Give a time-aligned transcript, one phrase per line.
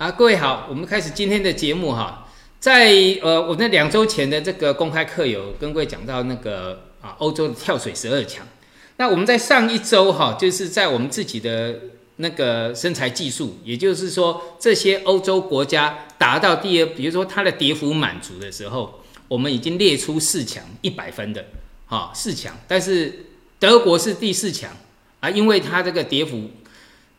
[0.00, 2.26] 啊，各位好，我们开始今天的节目哈。
[2.58, 8.48] 在呃，我那两周前的这个公开课有跟各位讲到那个啊，欧洲的跳水十二强。
[8.96, 11.78] 那我们在上一周哈，就是在我们自己的
[12.16, 21.44] 那个身材技术，也就是说这些欧洲国家达到第二，比如说它的跌幅满足的时候，我们已经列出四强一百分的
[21.84, 23.26] 哈四强，但是
[23.58, 24.74] 德国是第四强
[25.20, 26.50] 啊，因为它这个跌幅，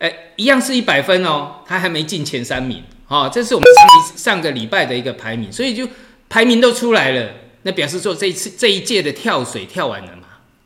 [0.01, 2.83] 哎，一样是一百分哦，他还没进前三名。
[3.07, 5.87] 哦，这是我们上上个礼拜的一个排名，所以就
[6.27, 7.29] 排名都出来了，
[7.61, 10.23] 那表示说这一次这一届的跳水跳完了嘛，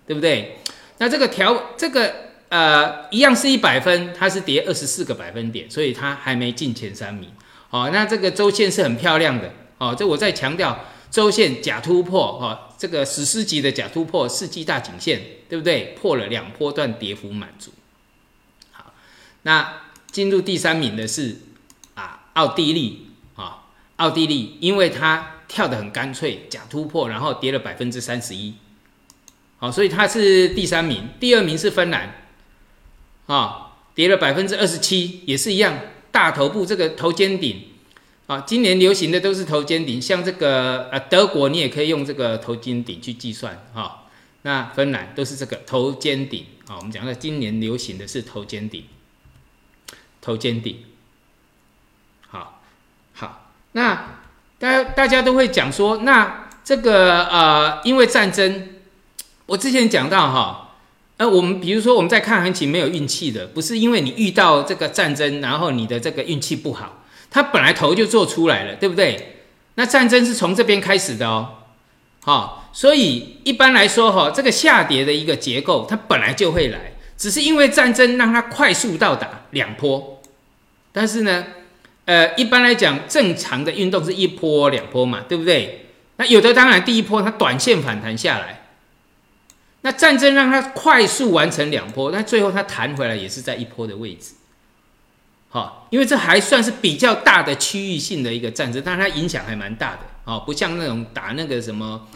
[0.07, 0.57] 对不对？
[0.99, 2.13] 那这个调这个
[2.47, 7.29] 呃一样是一百分，它是跌二十四个百分点，所以它还没进前三名。
[7.71, 9.51] 哦，那这个周线是很漂亮的。
[9.79, 10.79] 哦，这我再强调，
[11.11, 15.95] 周线假突破，哈，这个史诗级的假突破，世纪大颈线，对不对？
[15.99, 17.71] 破了两波段跌幅满足。
[19.45, 19.81] 那
[20.11, 21.37] 进入第三名的是
[21.93, 22.21] 啊。
[22.35, 23.63] 奥地利啊，
[23.95, 28.55] 奥地利，因为它跳得很干脆，假突破，然后跌了百分之三十一，
[29.55, 31.07] 好，所以它是第三名。
[31.17, 32.25] 第二名是芬兰，
[33.27, 35.79] 啊，跌了百分之二十七，也是一样，
[36.11, 37.67] 大头部这个头肩顶，
[38.27, 44.09] 啊，今年流行的都是头肩顶，像这个呃德国，你也可以用这个头肩顶去计算，哈，
[44.41, 48.83] 那芬兰都是这个头肩顶，啊，我们讲的今年流行的是头肩顶，
[50.25, 50.79] 头肩顶。
[53.73, 54.15] 那
[54.57, 58.69] 大家大家都会讲说，那这个呃，因为战争，
[59.47, 60.75] 我之前讲到哈，
[61.17, 69.43] 呃，我们比如说我们在看行情没有运气的，不是因为你遇到这个战争，然后你的这个运气不好，它本来头就做出来了，对不对？
[69.75, 71.55] 那战争是从这边开始的哦，
[72.21, 80.14] 好，所以一般来说哈，这个下跌的一个结构，它本来就会来，只是因为战争让它快速到达两波，
[80.95, 81.45] 但是呢。
[82.07, 85.87] 呃，一般来讲，正常的运动是一波两波嘛，对不对？
[86.17, 88.67] 那有的当然第一波它短线反弹下来，
[89.81, 94.35] 那战争让它快速完成两波，那最后它弹回来也是在一波的位置，
[95.49, 102.07] 好，因为这还算是比较大的区域性的一个战争，但它影响还蛮大的，哦，不像那种打那个什么，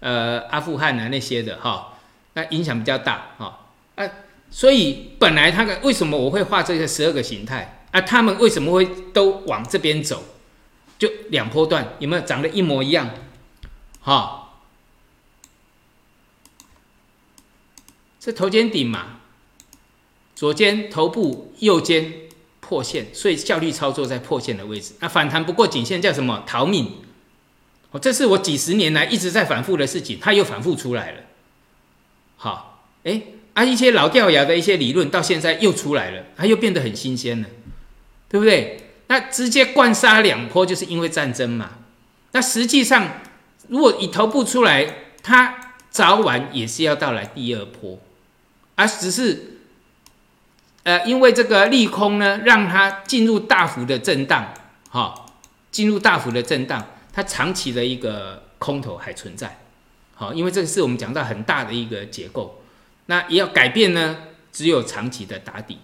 [0.00, 1.94] 呃，阿富汗啊那些的哈，
[2.34, 3.60] 那影响比较大，哈，
[3.94, 4.06] 啊，
[4.50, 7.78] 所以本来它的为什么我会画这个十二个形态？
[7.92, 10.22] 啊，他们为什么会都往这边走？
[10.98, 13.10] 就两波段有没有长得一模一样？
[14.02, 14.50] 哈，
[18.20, 19.20] 这头肩顶嘛，
[20.34, 22.12] 左肩头部，右肩
[22.60, 24.94] 破线，所以效率操作在破线的位置。
[25.00, 26.44] 那反弹不过颈线叫什么？
[26.46, 26.92] 逃命！
[27.90, 31.22] 哦，这是我几十年来一直在反复的事情，它又反复出来了。
[32.36, 33.22] 好，哎，
[33.54, 37.48] 啊，一些老掉牙的一些理论到现在又出来了，它又变得很新鲜了。
[38.30, 38.92] 对不对？
[39.08, 41.70] 那直接灌杀两波，就是因为战争嘛。
[42.30, 43.20] 那实际上，
[43.66, 44.86] 如果以头部出来，
[45.20, 47.98] 它早晚也是要到来第二波，
[48.76, 49.58] 而只是，
[50.84, 54.54] 呃，因为这个利空呢，让它进入大幅的震荡，
[54.88, 55.26] 哈，
[55.72, 59.58] 进入大幅的震荡，它长期的一个空头还存在，
[60.14, 62.62] 好，因为这个是我们讲到很大的一个结构，
[63.06, 64.16] 那也要改变呢，
[64.52, 65.80] 只有长期的打底。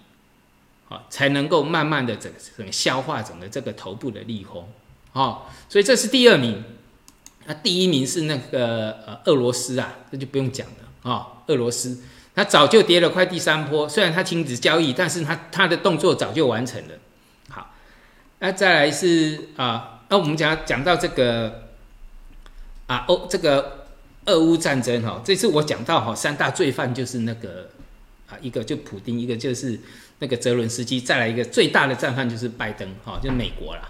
[0.89, 4.69] 啊，才能够慢慢的整整消化整个这个头部的利空，
[5.11, 6.63] 哦，所以这是第二名，
[7.45, 12.01] 那第一名是那个呃俄罗斯啊，这就不用讲了啊，俄罗斯
[12.33, 16.93] 它早就跌了快第三波，虽然它停止交易，但是它它的动作早就完成了。
[17.49, 17.73] 好，
[18.39, 21.67] 那再来是啊，那我们讲讲到这个
[22.85, 23.87] 啊欧这个
[24.23, 27.71] 俄乌战争哈，这次我讲到哈三大罪犯就是那个
[28.29, 29.77] 啊一个就普丁，一个就是。
[30.19, 33.81] 那个泽伦斯基，再来一个最大的战犯就是拜登，哈，就是美国了，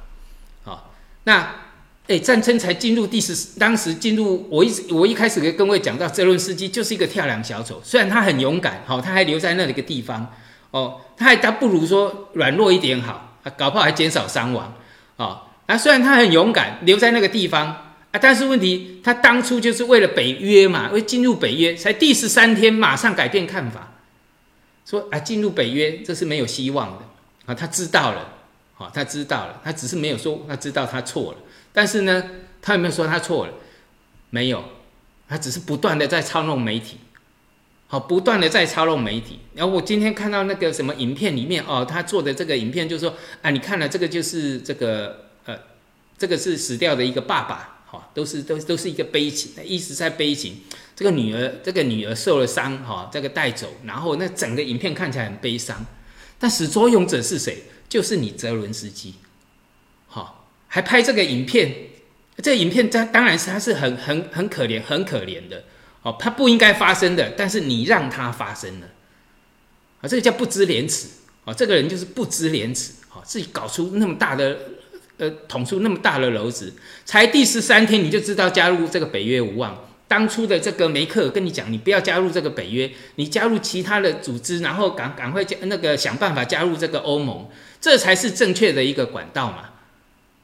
[0.63, 0.93] 好，
[1.23, 1.55] 那
[2.07, 10.33] 哎，战争才进入第十，当时进入，我一直我一开始跟各位讲到，泽伦斯基就是一个跳梁小丑，虽然他很勇敢，好，他还留在那里个地方，
[10.71, 14.73] 哦，他还他不如说软弱一点好，搞不好还减少伤亡，
[15.17, 17.67] 哦，啊，虽然他很勇敢，留在那个地方
[18.11, 23.93] 啊，但是问题他当初就是为了北约嘛，为进入北约，才第十三天马上改变看法。
[24.89, 27.05] 说啊，进入北约这是没有希望的
[27.45, 27.53] 啊！
[27.53, 28.35] 他知道了，
[28.73, 31.39] 好，他知道了，他只是没有说他知道他错了。
[31.73, 32.23] 但是呢，
[32.61, 33.53] 他有没有说他错了？
[34.29, 34.63] 没有，
[35.27, 36.99] 他只是不断的在操弄媒体，
[37.87, 39.39] 好，不断的在操弄媒体。
[39.55, 45.59] 然后我今天看到那个什么影片里面哦，他做的这个影片就是说啊，你看了这个就是这个呃，
[46.17, 50.61] 这个是死掉的一个爸爸，好，都是都都是一个悲情，一直在悲情。
[50.97, 55.85] 这个女儿，这个女儿受了伤，哈，这个带走，然后那整个影片看起来很悲伤，
[56.39, 57.65] 但始作俑者是谁？
[57.87, 59.13] 就是你泽伦斯基，
[60.07, 61.71] 哈还拍这个影片，
[62.37, 65.63] 这个影片当当然是他是很很很可怜很可怜的
[66.01, 68.87] 哦，他不应该发生的，但是你让他发生了，
[70.01, 71.07] 啊，这个叫不知廉耻
[71.43, 74.57] 哦，这个人就是不知廉耻哦，自己搞出那么大的
[75.17, 76.73] 呃捅出那么大的篓子，
[77.05, 79.86] 才第十三天你就知道加入这个北约无望。
[80.07, 87.49] 当初的这个梅克跟你讲，你不要加入这个北约，你加入其他的组织，然后赶赶快加那个想办法加入这个欧盟，
[87.81, 89.71] 这才是正确的一个管道嘛，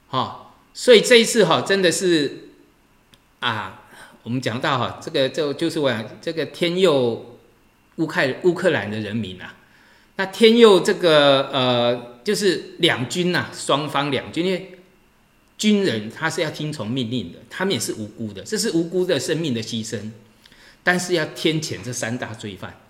[0.09, 2.49] 哈，所以这一次哈真的是
[3.39, 3.83] 啊，
[4.23, 7.39] 我们讲到哈这个就就是我讲这个天佑
[7.95, 9.55] 乌克乌克兰的人民啊，
[10.17, 14.69] 那天佑这个呃就是两军呐，双方两军因为。
[15.63, 20.11] 军人他是要听从命令的，他们也是无辜的，这是无辜的生命的牺牲，
[20.83, 22.81] 但是要天谴这三大罪犯。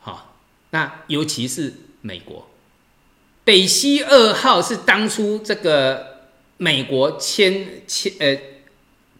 [0.00, 0.34] 好，
[0.70, 2.50] 那尤其是美国
[3.44, 6.24] 北溪二号是当初这个
[6.56, 8.36] 美国牵牵呃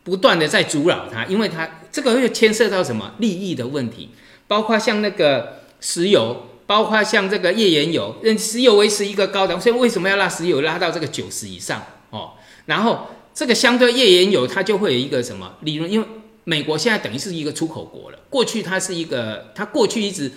[0.03, 4.09] 不断的在阻扰他，因为他这个会牵涉到什么利益的问题，
[4.49, 11.81] 包括像那个石油，包括像这个页岩油，石油维持一个高档，所以为什么要拉石油拉到这个九十以上？
[12.11, 12.33] 哦。
[12.69, 15.91] 然后这个相对页岩油，它就会有一个什么利润？
[15.91, 16.07] 因为
[16.45, 18.19] 美国现在等于是一个出口国了。
[18.29, 20.31] 过去它是一个，它过去一直，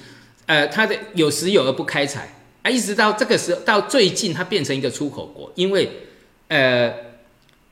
[0.46, 2.34] 呃，它的有石油而不开采
[2.64, 5.52] 啊，一直到这个时候，到最近它变成一个出口国。
[5.56, 5.90] 因为，
[6.48, 6.94] 呃，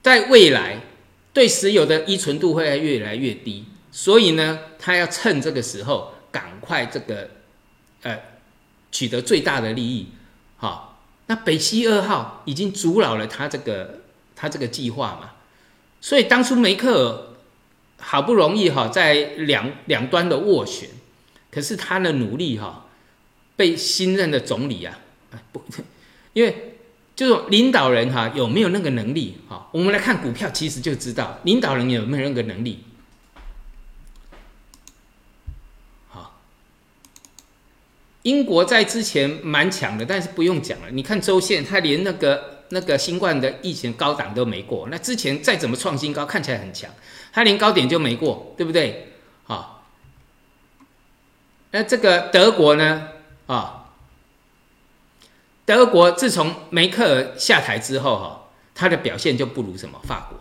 [0.04, 0.82] 在未来
[1.32, 3.64] 对石油的依存度会越来越低，
[3.94, 7.30] 所以呢，它要趁这个时候赶快这个，
[8.02, 8.20] 呃，
[8.92, 10.08] 取得最大的利益。
[10.58, 13.99] 好，那北溪二号已经阻扰了它这个。
[14.42, 15.32] 他这个计划嘛，
[16.00, 17.36] 所以当初梅克尔
[17.98, 20.88] 好不容易哈在两两端的斡旋，
[21.52, 22.86] 可是他的努力哈
[23.58, 24.98] 被新任的总理啊
[25.52, 25.62] 不，
[26.32, 26.78] 因为
[27.18, 29.68] 就是领导人哈有没有那个能力哈？
[29.74, 32.86] 我们来看股票，其实就知道领导人有没有那个能力。
[36.08, 36.40] 好，
[38.22, 42.59] 英国在之前蛮强的，但是不用讲了，你看周线，他连那个。
[42.72, 46.90] 那个新冠的疫情高档都没过，那之前再怎么创新高，看起来很强，
[47.34, 49.14] 它连高点就没过，对不对？
[49.46, 49.88] 好，
[51.72, 53.10] 那这个德国呢？
[53.48, 53.90] 啊，
[55.66, 60.40] 德国自从梅克尔下台之后，哈，它的表现就不如什么法国，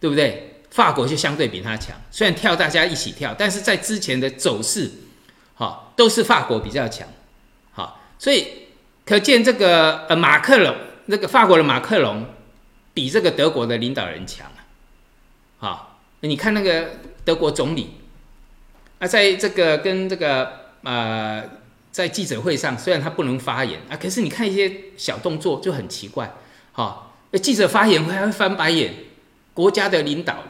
[0.00, 0.60] 对不对？
[0.70, 4.90] 法国就相对比它强，虽然跳大家一起跳，但是在之前的走势，
[5.54, 7.08] 哈，都是法国比较强，
[7.72, 8.63] 好，所以。
[9.06, 10.74] 可见这个呃马克龙，
[11.06, 12.24] 那个法国的马克龙，
[12.94, 14.64] 比这个德国的领导人强啊！
[15.58, 16.92] 好，你看那个
[17.22, 17.98] 德国总理
[18.98, 20.50] 啊，在这个跟这个
[20.84, 21.44] 呃
[21.92, 26.32] 在记者会上，虽然他不能发言啊，可是你看一些小动作就很奇怪。
[26.72, 28.94] 好，记者发言还会翻白眼，
[29.52, 30.44] 国家的领导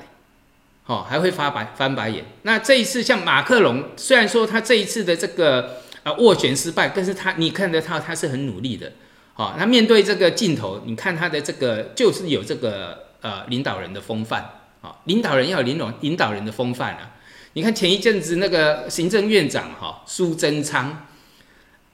[0.84, 2.24] 好还会发白翻白眼。
[2.42, 5.82] 那这一次像马克龙，虽然说他这一次的这个。
[6.04, 8.92] 啊，斡旋失败，但是他你看得到他是很努力的，
[9.32, 14.42] 好，他面对这个镜头，你看他的这个就是有这个呃领导人的风范，
[14.82, 17.16] 啊，领导人要有领导领导人的风范啊，
[17.54, 21.06] 你看前一阵子那个行政院长哈苏贞昌，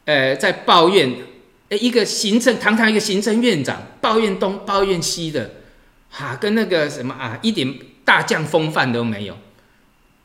[0.07, 1.15] 呃，在抱怨，
[1.69, 5.53] 哎，一个行政堂堂一个行政院长抱怨东抱怨西的，
[6.11, 7.73] 哈，跟那个什么啊，一点
[8.05, 9.39] 大将风范都没有。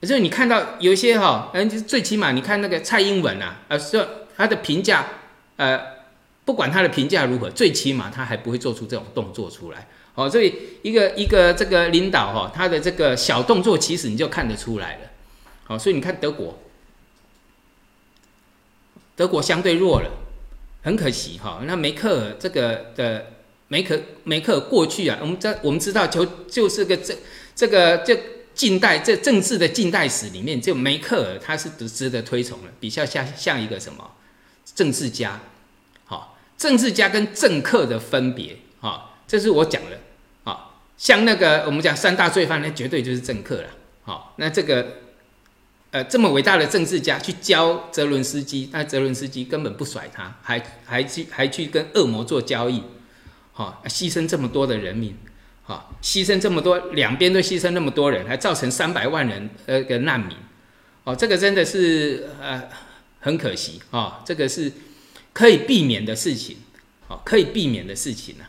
[0.05, 4.07] 就是你看到有一些哈，嗯，最起码你看那个蔡英文啊，呃，说
[4.38, 5.07] 他的评价，
[5.55, 5.81] 呃，
[6.45, 9.88] 不管他的评价如何，最起码他还不会做出这种动作出来。
[10.13, 15.00] 哦，所以一个一个这个领导哈，他的这个小动作其实你就看得出来了。
[15.63, 16.57] 好，所以你看德国，
[19.15, 20.09] 德国相对弱了，
[20.83, 21.62] 很可惜哈。
[21.65, 23.31] 那梅克尔这个的
[23.69, 27.15] 梅克梅克尔过去啊，我们这我们知道就就是个这
[27.55, 28.35] 这个这。
[28.55, 34.12] 近代这政治的近代史里面，就梅克尔他是值得推崇的，比较像像一个什么
[34.74, 35.41] 政治家，
[36.05, 40.00] 好，政治家跟政客的分别，好，这是我讲的，
[40.45, 43.69] 好，像那个我们讲三大罪犯，那绝对就是政客了，
[44.03, 44.88] 好，那这个
[45.91, 52.81] 呃这么伟大的政治家去教泽伦斯基，那泽伦斯基根本不甩他，还还去还去跟恶魔做交易，
[53.51, 55.13] 好，牺牲这么多的人民。
[55.67, 60.38] 好，牺牲这么多，两边都牺牲那么多人，还造成三百万人呃个难民，
[61.03, 62.69] 哦，这个真的是呃
[63.19, 64.72] 很可惜啊，这个是
[65.34, 66.57] 可以避免的事情，
[67.07, 68.45] 哦，可以避免的事情呢。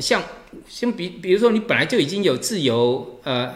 [0.00, 0.22] 像
[0.68, 3.54] 像比比如说你本来就已经有自由，呃，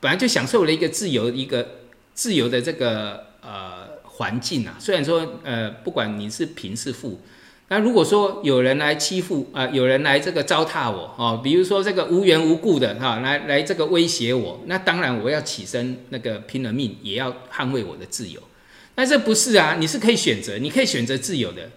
[0.00, 1.78] 本来就享受了一个自由一个
[2.12, 7.20] 自由的这个呃环境啊，虽然说呃不管你是贫是富，
[7.68, 18.40] 那如果说有人来欺负啊，有人来这个糟蹋我哦，比如说这个无缘无故的哈，来来这个威胁我，那当然我要起身那个拼了命也要捍卫我的自由。
[18.94, 21.68] 但这不是啊，你是可以选择，你可以选择自由的，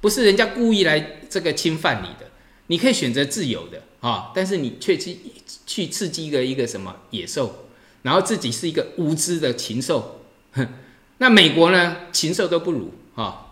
[0.00, 2.28] 不是人家故意来这个侵犯你的，
[2.66, 5.16] 你可以选择自由的啊，但是你却去
[5.64, 7.66] 去刺激一个一个什么野兽，
[8.02, 10.22] 然后自己是一个无知的禽兽，
[10.54, 10.66] 哼，
[11.18, 13.46] 那美国呢，禽兽都不如啊。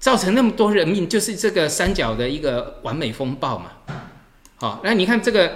[0.00, 3.72] 造成那么多人命，就是这个三角的一个完美风暴嘛。
[4.56, 5.52] 好，那你看这个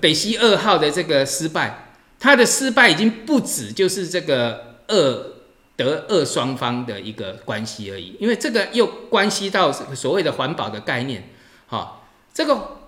[0.00, 5.32] 北溪二号的这个失败，它的失败已经不止就是这个二
[5.76, 11.30] 德二双方的一个关系而已，因为这个又关系到所谓的环保的概念。
[11.66, 12.78] 好，这个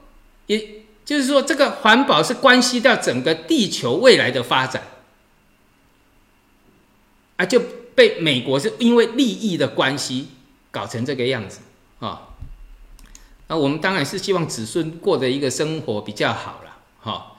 [0.46, 4.82] 也就是说，这个环保是关系到整个地球未来的发展
[7.36, 7.60] 啊，就
[7.94, 10.28] 被美国是因为利益的关系。
[10.70, 11.60] 搞成这个样子
[11.98, 12.28] 啊，
[13.48, 17.32] 那我们当然是希望子孙过的一个生活比较好了哈。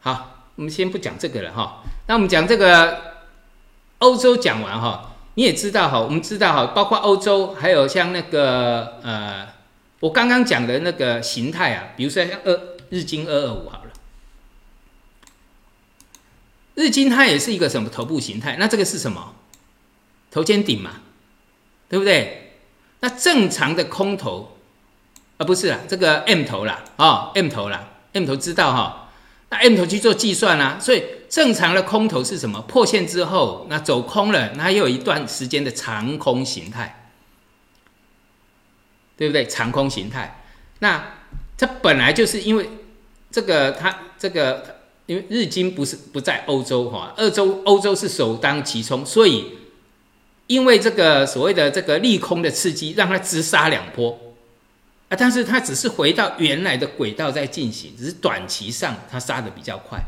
[0.00, 1.82] 好，我们先不讲这个了哈。
[2.06, 3.14] 那我们讲这个
[3.98, 9.48] 欧洲讲完哈，你也知道哈，我们知道哈，包括欧洲还有像那个呃，
[10.00, 13.90] 我刚刚讲的那个形态啊，比如说像二日经二二五好了，
[16.74, 18.56] 日经它也是一个什么头部形态？
[18.58, 19.34] 那这个是什么？
[20.30, 21.00] 头肩顶嘛。
[21.92, 22.54] 对不对？
[23.00, 24.56] 那正常的空头，
[25.36, 29.10] 啊不是啊，这个 M 头啦，啊 M 头啦，M 头知道哈？
[29.50, 32.62] 那 M 头去做计算啦，所以正常的空头是什么？
[32.62, 37.10] 破线之后，那走空了，那又有一段时间的长空形态，
[39.18, 39.46] 对不对？
[39.46, 40.42] 长空形态，
[40.78, 41.04] 那
[41.58, 42.70] 它本来就是因为
[43.30, 49.58] 这个，它这个因为日经不是不在欧洲哈，欧洲欧洲是首当其冲，所以。
[50.52, 54.36] 因为这个所谓的这个利空的刺激，让它直杀两波
[55.08, 59.98] 啊，但是它只是回到原来的轨道在进行，只是短期上它杀的比较快。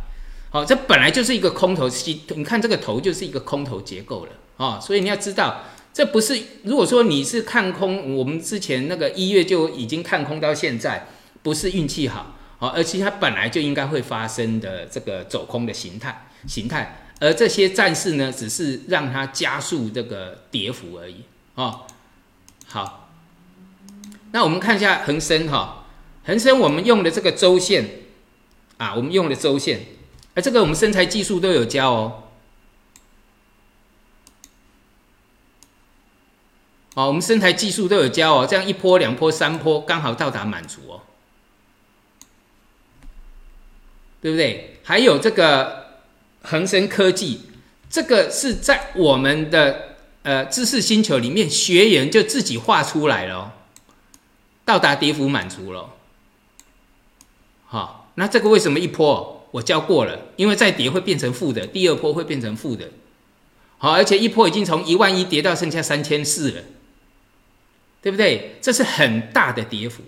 [0.50, 5.62] 好，这本来就是一个空头期，你看这个头就是一个空头结构了啊，所以你要知道，
[5.94, 11.06] 这不是如果说你是看空，我们之前那个一月就已经看空到现在，
[11.42, 17.00] 不是运气好，好，而且它本来就应该会发生的这个走空的形态形态。
[17.20, 21.22] 而这些战士呢，只是让它加速这个跌幅而已
[21.54, 21.86] 哦。
[22.66, 23.08] 好，
[24.32, 25.86] 那我们看一下恒生哈，
[26.24, 28.02] 恒生我们用的这个周线
[28.78, 29.86] 啊，我们用的周线，
[30.34, 32.24] 而这个我们身材技术都有教哦。
[36.94, 41.02] 哦，我们身材技术都有教哦，这样一波、两波、三波，刚好到达满足哦，
[44.20, 44.80] 对不对？
[44.82, 45.83] 还有这个。
[46.44, 47.40] 恒生科技，
[47.88, 53.54] 这个是在我们的呃知识星球里面，学员就自己画出来了，
[54.62, 55.94] 到达跌幅满足了。
[57.64, 60.26] 好，那这个为什么一波我教过了？
[60.36, 62.90] 因为再跌会变成负的，第二波会变成负的。
[63.78, 66.62] 好，而且一波已经从一万一跌到剩下三千四了，
[68.02, 68.58] 对不对？
[68.60, 70.02] 这是很大的跌幅。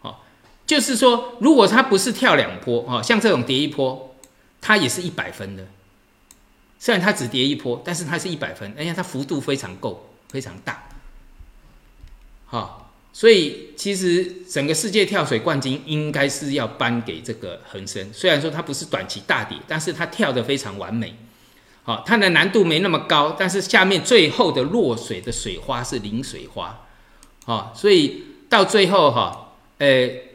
[0.00, 0.24] 好，
[0.64, 4.05] 就是说，如果它不是跳两波，哦，像这种跌一波。
[4.60, 5.66] 它也是一百分的，
[6.78, 10.88] 虽然它只跌一波，但是它是一百分，而且它幅度非常够，非常大。
[12.46, 21.16] 好，所以其实整个世界跳水冠军应该是要颁给这个恒生，虽然说它不是短期大跌，但是它跳的非常完美。
[21.84, 26.86] 好，它的难度没那么高，但是下面最后的落水的水花是零水花。
[27.44, 30.25] 好，所以到最后哈，呃。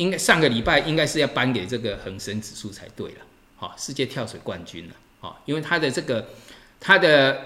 [0.00, 3.18] 应该上个礼拜应该是要颁给这个恒生指数才对了，
[3.56, 6.26] 好，世界跳水冠军了，好，因为它的这个
[6.80, 7.38] 它的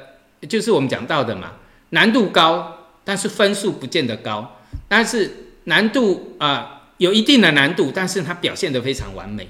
[0.48, 1.54] 就是我们讲到的嘛，
[1.90, 9.48] 难度高，但是分数不见得高，但是难度啊有一定的难度，但是它表现的非常完美，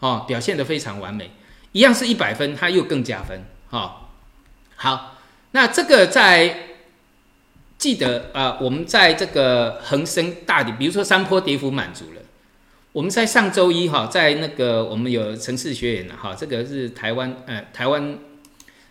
[0.00, 1.30] 哦，表现的非常完美，
[1.70, 4.10] 一样是一百分，它又更加分，哈，
[4.74, 5.18] 好，
[5.52, 6.56] 那这个在
[7.78, 12.22] 记得啊，我们在这个恒生大底，比如说山坡跌幅满足了。
[12.92, 18.18] 我们在上周一哈，在那个我们有城市学员哈，这个是台湾呃台湾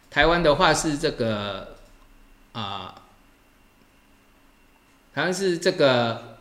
[0.10, 1.76] 台湾的话是这个
[2.54, 2.96] 啊，
[5.14, 6.38] 好像是这个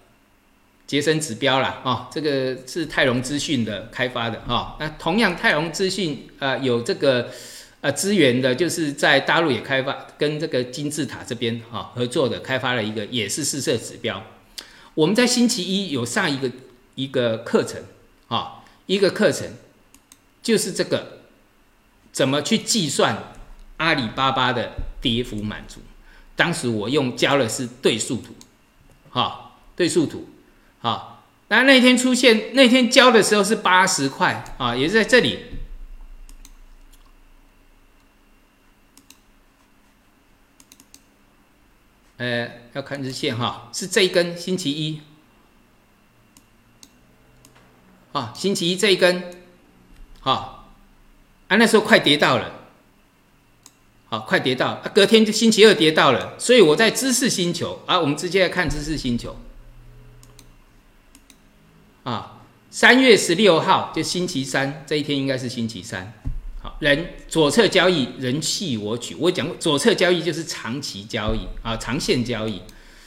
[0.87, 4.77] 节省指标啦，哦，这个是泰隆资讯的开发的哈。
[4.79, 7.29] 那同样泰隆资讯啊有这个
[7.81, 14.23] 呃资源的，就是在大陆也开发跟这个金字塔这边哈合作的，开发了一个也是试色指标。
[14.95, 16.49] 我们在星期一有上一个。
[16.99, 17.85] 一个课程
[18.27, 19.55] 啊，一个课程
[20.43, 21.21] 就是这个
[22.11, 23.37] 怎么去计算
[23.77, 25.81] 阿里巴巴的跌幅满足。
[26.35, 28.35] 当时我用教的是对数图，
[29.11, 30.29] 哈，对数图，
[30.81, 35.39] 好，那那天出现那天交的时候是八十块啊，也是在这里。
[42.17, 45.01] 呃，要看日线哈，是这一根星期一，
[48.19, 49.23] 啊，星期一这一根，
[50.19, 50.73] 好，
[51.47, 52.53] 啊，那时候快跌到了，
[54.09, 59.37] 好，快跌到，啊，隔天就星期二跌到了，所以我在知识星球啊，我们直接来看知识星球，
[62.03, 62.41] 啊，
[62.73, 66.13] 三月十六号就星期三这一天应该是星期三。
[66.61, 69.15] 好人左侧交易，人气我取。
[69.15, 72.61] 我讲过，左侧交易就是长期交易啊，长线交易。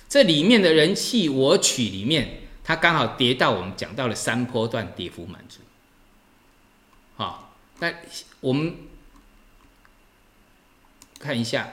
[0.08, 5.60] 这里面的人气我取里面，它刚好跌到我们讲到了三波段跌幅满足。
[7.16, 7.94] 好，那
[8.40, 8.76] 我们
[11.20, 11.70] 看一下，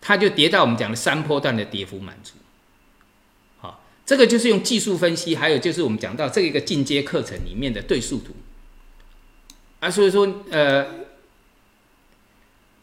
[0.00, 2.34] 它就跌到我们讲的三波段的跌幅满足。
[3.60, 8.34] 好，这个就是用技术分析，还有就是我们讲到这一个进阶课程里面的对数图。
[9.80, 11.01] 啊，所以说，呃，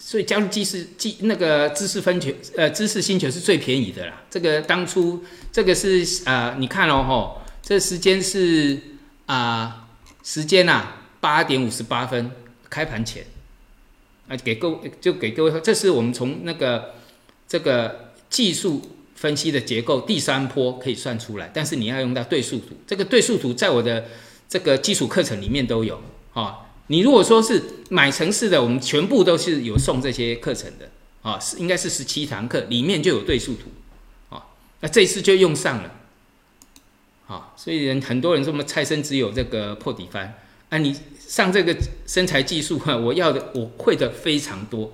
[0.02, 4.24] 所以加入知识、记那个知识分球，呃，知识星球是最便宜的啦。
[4.30, 8.80] 这个当初这个是啊，你看哦，吼，这时间是
[9.28, 9.88] 啊，
[10.24, 10.84] 时间呐，
[11.20, 12.32] 八点五十八分
[12.70, 13.26] 开盘前，
[14.28, 16.96] 啊，给各就给各位，这是我们从那个
[17.48, 18.82] 这个技术
[19.16, 24.06] 分析的结构第三波可以算出来，但是你要用到对数图，这个对数图在我的
[24.48, 26.02] 这个基础课程里面都有
[26.34, 26.66] 啊。
[26.92, 30.90] 你如果说是买城市的，我们全部都是有送这些课程的
[31.22, 33.70] 啊，是应该是十七堂课，里面就有对数图
[34.36, 34.48] 啊，
[34.80, 35.92] 那这次就用上了，
[37.28, 40.34] 啊，所以人很多人说我们蔡生只有这个破底翻，
[40.70, 41.78] 啊，你上这个
[42.08, 44.92] 身材技术哈，我要的我会的非常多，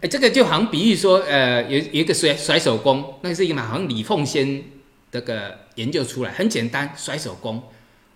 [0.00, 4.64] 哎，这个就好像比喻说，呃，有有一个甩甩手工，那是一个嘛，好像李凤仙
[5.12, 7.62] 这个研究出来，很简单，甩手工，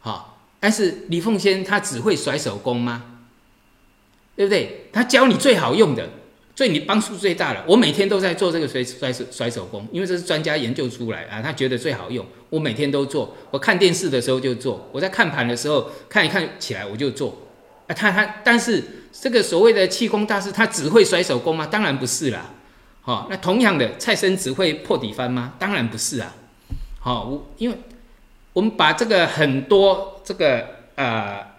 [0.00, 0.34] 好。
[0.60, 3.04] 但是李凤仙他只会甩手工吗？
[4.34, 4.88] 对不对？
[4.92, 6.08] 他教你最好用的，
[6.54, 7.64] 对你帮助最大的。
[7.66, 12.24] 我每天都在做这个甩甩手甩手工，因为这是专家研究出来啊，他觉得最好用。
[12.48, 17.36] 我每天都做，我看电视的时候就做，我在看盘的时候看一看起来我就做。
[17.88, 21.66] 啊，他他但是这个所谓的气功大师，他只会甩手工吗？
[21.66, 22.50] 当然不是啦。
[23.00, 25.54] 好，那同样的蔡生只会破底翻吗？
[25.58, 26.34] 当然不是啊。
[27.00, 27.76] 好，我因为。
[28.54, 31.54] 我们把这个很多这个呃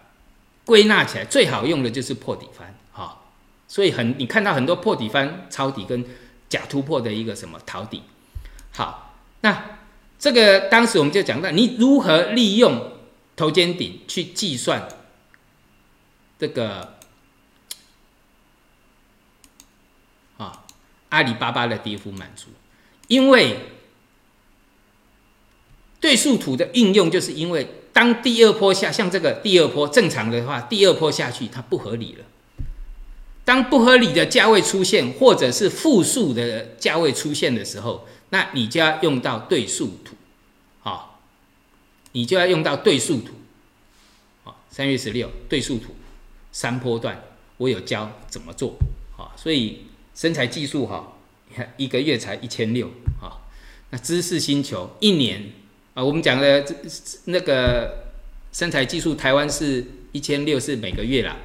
[0.64, 3.20] 归纳起来，最好用的就是破底翻，哈，
[3.66, 6.04] 所以很你看到很多破底翻、抄底跟
[6.48, 8.04] 假突破的一个什么逃底，
[8.70, 9.80] 好，那
[10.20, 12.92] 这个当时我们就讲到，你如何利用
[13.34, 14.86] 头肩顶去计算
[16.38, 16.94] 这个
[20.36, 20.62] 啊
[21.08, 22.50] 阿里巴巴的跌幅满足，
[23.08, 23.58] 因为。
[26.02, 32.24] 对数图的应用，就是因为当第二波下，像这个第二波正常的话，第二波下去它不合理了。
[33.44, 40.14] 当不合理的价位出现，或者是负数的价位出现的时候，那你就要用到对数图，
[40.80, 41.20] 好，
[42.12, 43.32] 你就要用到对数图，
[44.44, 45.96] 好，三月十六对数图
[46.52, 47.20] 三波段，
[47.56, 48.76] 我有教怎么做，
[49.16, 51.14] 啊，所以身材技术哈，
[51.48, 52.86] 你看一个月才一千六，
[53.20, 53.42] 啊，
[53.90, 55.59] 那知识星球一年。
[55.94, 56.74] 啊，我们讲的这
[57.24, 58.04] 那个
[58.52, 61.36] 生材技术，台湾是一千六是每个月啦，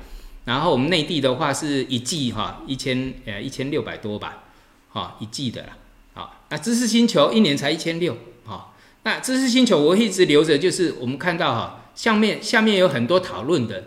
[0.45, 4.43] 然后我们内地的话是一季哈，一千呃一千六百多吧，
[4.89, 5.77] 哈一季的啦，
[6.13, 13.85] 好，那知识星球一年才一千六，好，那知识星球我一直留着，就是我们看到哈，下面下面有很多讨论的，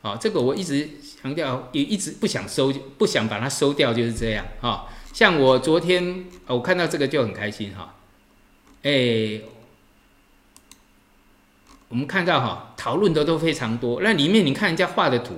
[0.00, 0.88] 好，这个我一直
[1.22, 7.94] 强调，也一直不想收，不想把它收掉，就是这样哈，像我昨天我看到这个就很开心哈。
[8.82, 9.40] 哎，
[11.88, 14.00] 我们看到哈，讨论的都非常多。
[14.02, 15.34] 那里面你看人家画的图，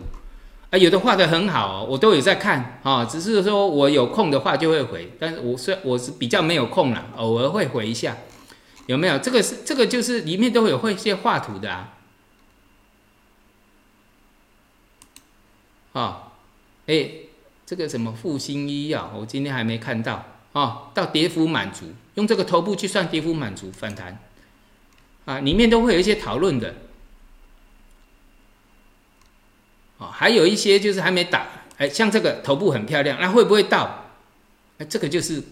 [0.71, 3.05] 啊，有的画的很好，哦我都有在看啊。
[3.05, 8.17] 只是说我有空的话就会回，但是我是我是比较没有空了，偶尔会回一下。
[8.87, 9.19] 有没有？
[9.19, 11.95] 这个是这个就是里面都有会一些画图的啊。
[15.93, 16.33] 啊，
[16.87, 17.11] 哎，
[17.67, 21.87] 这个什么复兴医药，我今天还没看到啊，到跌幅满足。
[22.14, 24.18] 用这个头部去算跌幅满足反弹，
[25.25, 26.75] 啊，里面都会有一些讨论的，
[29.98, 31.46] 哦，还有一些就是还没打，
[31.79, 34.11] 哎，像这个头部很漂亮，那会不会到？
[34.79, 35.42] 哎，这个就是，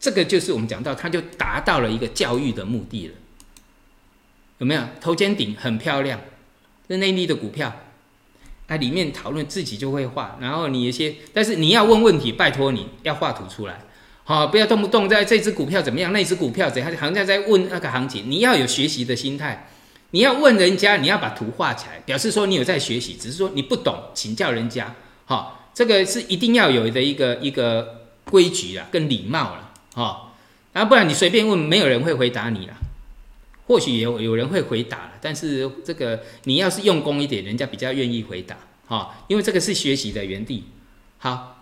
[0.00, 3.14] 这个就是我们讲到，它就达到了一个教育的目的了，
[4.58, 4.82] 有没有？
[5.00, 6.20] 头肩顶很漂亮，
[6.88, 7.72] 是内地的股票，
[8.68, 13.80] 那，里面讨论自己就会画，然后你有些，但是你要问问题，拜托你要画图出来，
[14.30, 19.68] 好，不要动不动在这只股票怎么样，那只股票怎样，好像在问那个行情，你要有学习的心态，
[20.12, 30.30] 你要问人家，你要把图画起来，表示说你有在学习，只是说你不懂，请教人家，好，这个是一定要有的一个一个规矩啊，跟礼貌了，哈，
[30.74, 32.74] 然后不然你随便问，没有人会回答你了。
[33.66, 40.66] 或许有有人会回答了，但是这个你要是用功一点，人家比较愿意回答，哈，因为这个是学习的园地。
[41.18, 41.59] 好，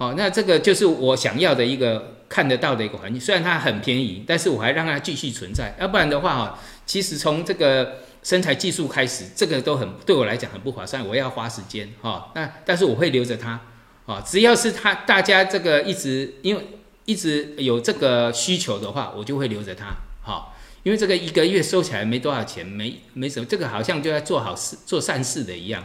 [0.00, 13.60] 哦，那这个就是我想要的一个看得到的一个环境，虽然它很便宜，但是我还让它继续存在，要不然的话，哈，其实从这个身材技术开始，这个都很对我来讲很不划算，我要花时间，哈，那但是我会留着它，
[14.06, 16.66] 啊，只要是它大家这个一直因为。
[17.06, 19.86] 一直有这个需求的话，我就会留着它，
[20.22, 25.84] 好，因为这个一个月收起来没多少钱，没没什么，这个好像就在做好事、做善事的一样，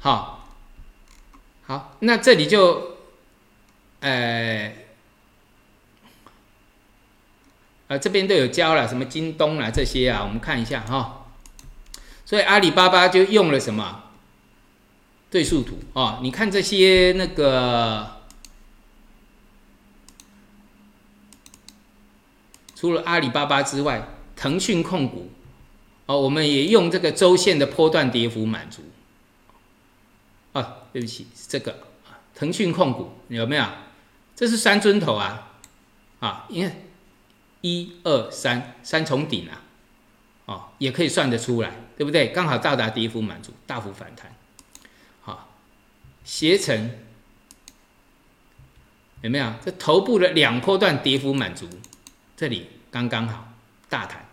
[0.00, 0.54] 好，
[1.62, 2.97] 好，那这里就，
[4.00, 4.72] 呃，
[7.88, 11.26] 啊，这边都有教了，什么京东啊这些啊，我们看一下哈，
[12.24, 14.04] 所以阿里巴巴就用了什么
[15.30, 16.20] 对数图啊？
[16.22, 18.16] 你看这些那个。
[22.80, 24.06] 除了阿里巴巴之外，
[24.36, 25.32] 腾讯控股
[26.06, 28.82] 哦，我们也用这个周线的波段跌幅满足。
[30.52, 31.76] 哦，对不起，这个
[32.36, 33.64] 腾讯控股有没有？
[34.38, 35.50] 这是三尊头啊，
[36.20, 36.76] 啊，你看
[37.60, 39.62] 一二三三重顶啊，
[40.44, 42.28] 哦，也可以算得出来，对不对？
[42.28, 44.32] 刚好到达跌幅满足，大幅反弹。
[45.22, 45.56] 好，
[46.22, 46.88] 携程
[49.22, 49.52] 有没有？
[49.64, 51.68] 这头部的两波段跌幅满足。
[52.36, 53.48] 这里刚刚好，
[53.88, 54.24] 大谈，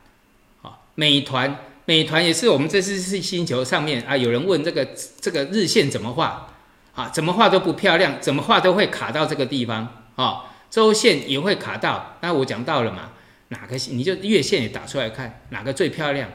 [0.61, 4.85] 好，美团，美团也是我们这次是星球上面啊，有人问这个
[5.19, 6.54] 这个日线怎么画
[6.95, 7.10] 啊？
[7.10, 10.45] 怎么画都不漂亮，怎么画都会卡到这个地方啊？
[10.71, 13.12] 周线也会卡到，那我讲到了嘛？
[13.49, 16.29] 哪个线你就月线也打出来看，哪个最漂亮？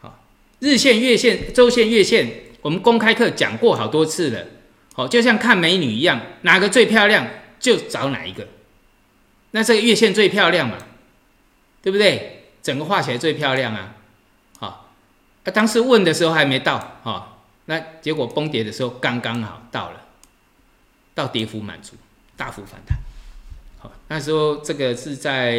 [0.00, 0.20] 好，
[0.60, 4.46] 日线、月线、周线、月线，我们公开课讲过好多次了，
[4.94, 7.26] 好，就像看美女一样，哪个最漂亮
[7.58, 8.46] 就找哪一个，
[9.50, 10.76] 那这个月线最漂亮嘛？
[11.82, 12.44] 对不对？
[12.62, 13.96] 整个画起来最漂亮啊！
[14.60, 14.66] 好，
[15.42, 20.01] 啊，当时问的时候还没到，哈，那结果崩跌的时候刚刚好到了，
[21.14, 21.94] 到跌幅满足，
[22.36, 22.98] 大幅反弹。
[23.78, 25.52] 好，那时候这个是在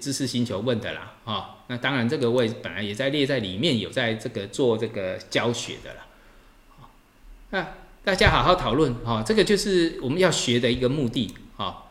[0.00, 6.06] 知识星球问的啦，啊，那当然这个我也本来也在列在里面，有在这个做这个教学的啦。
[7.50, 7.66] 那
[8.04, 11.84] 大家好好讨论，哈，这个就是我们要学的一个目的，哈。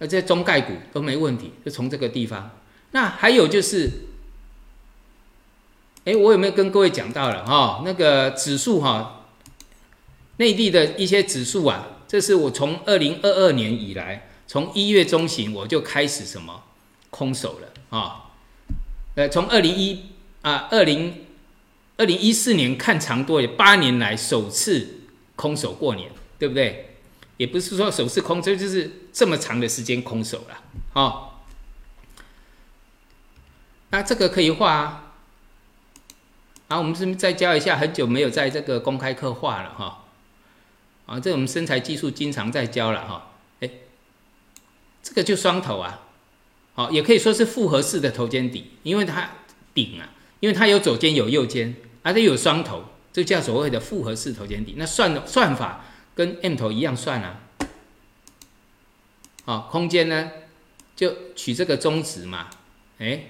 [0.00, 2.52] 那这中概股都没问题，就从这个地方。
[2.92, 3.90] 那还有就是，
[6.04, 7.82] 哎，我有没有跟各位讲到了哈？
[7.84, 9.17] 那个指数哈，
[10.38, 16.64] 内地的一些指数啊，这是我从二零二二年以来，从一月中旬我就开始什么
[17.10, 18.30] 空手了啊？
[19.14, 20.06] 呃，从二零一
[20.42, 21.26] 啊二零
[21.96, 25.00] 二零一四年看长多也八年来首次
[25.36, 26.96] 空手过年，对不对？
[27.36, 30.60] 也不是说首次空，这就是这么长的时间空手了，
[30.92, 31.24] 哦。
[33.90, 35.14] 那这个可以画啊，
[36.68, 37.76] 好，我们是不是再教一下？
[37.76, 39.97] 很久没有在这个公开课画了哈，
[41.08, 43.70] 啊，这我们身材技术经常在教了哈，哎，
[45.02, 46.02] 这个就双头啊，
[46.74, 49.30] 好，也可以说是复合式的头肩底，因为它
[49.74, 54.74] 顶啊，因为它有左肩有右肩，而且有双头，这叫所谓的复合式头肩底。
[54.76, 55.84] 那算算法。
[56.18, 57.38] 跟 M 头一样算啊，
[59.44, 60.32] 好，空间呢
[60.96, 62.50] 就取这个中值嘛，
[62.98, 63.24] 哎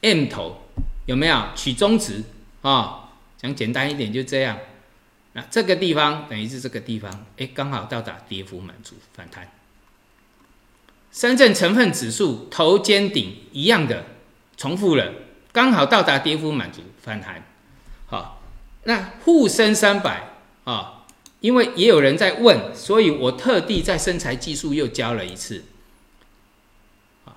[0.00, 0.60] ，M 头
[1.06, 2.24] 有没有取中值
[2.62, 3.05] 啊？
[3.46, 4.58] 讲简单一点就这样，
[5.34, 9.52] 那这个地方等于是这个地方，哎，刚好到达跌幅满足反弹。
[11.12, 14.04] 深圳成分指数头肩顶一样的
[14.56, 15.12] 重复了，
[15.52, 17.42] 刚好到达跌幅满足反弹。
[18.06, 18.42] 好，
[18.84, 20.28] 那沪深三百
[20.64, 21.06] 啊，
[21.40, 25.64] 因为也有人在问，所以我特地在身材技术又教了一次。
[27.24, 27.36] 啊，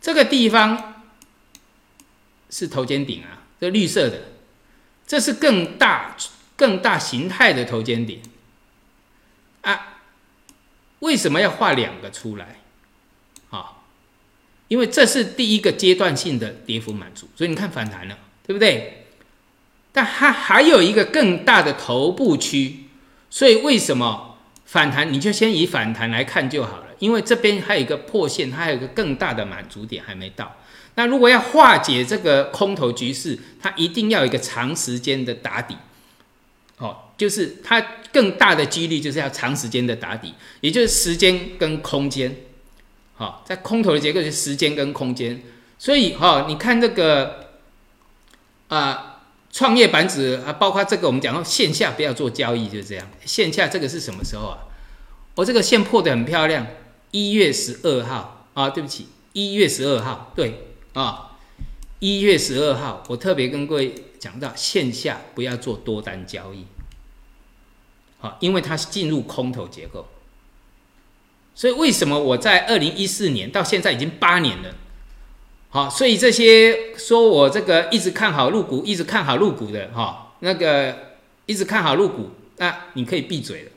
[0.00, 1.02] 这个地方
[2.50, 4.29] 是头肩顶啊，这绿色的，
[5.10, 6.16] 这是更大、
[6.54, 8.22] 更大形态的头肩顶
[9.62, 9.98] 啊。
[11.00, 12.60] 为什么要画两个出来？
[13.50, 13.78] 啊，
[14.68, 19.06] 因为这是第一个阶段性的跌幅满足，所以你看反弹了，对不对？
[19.90, 22.84] 但它还有一个更大的头部区，
[23.30, 25.12] 所以为什么反弹？
[25.12, 30.54] 你就先以反弹来看就好了，因为这边还有一个破线，它还有一个更大的满足点还没到。
[30.94, 35.76] 那如果要化解这个空头局势，它一定要有一个长时间的打底，
[36.78, 37.80] 哦，就是它
[38.12, 42.36] 更大的几率就是要长时间的打底，也就是时间跟空间，
[43.14, 45.42] 好，在空头的结构是时间跟空间，
[45.78, 47.50] 所以哈，你看这个
[48.68, 49.22] 啊，
[49.52, 54.58] 创业板指啊，包括这个我们讲到线下不要做交易，就这样，线下这个是什么时候啊？
[55.36, 56.66] 我这个线破的很漂亮，
[57.12, 58.36] 一月十二号。
[58.52, 60.69] 啊，对不起，一月十二号，对。
[60.92, 61.38] 啊，
[62.00, 66.64] 一月十二号，我特别跟各位讲到线下不要做多单交易，
[68.18, 70.08] 好，因为它是进入空头结构，
[71.54, 74.74] 所以为什么我在二零一四年到现在已经八年了，
[75.68, 81.14] 好，所以这些说我这个一直看好入股，一直看好入股的哈，那个
[81.46, 83.70] 一直看好入股，那你可以闭嘴了。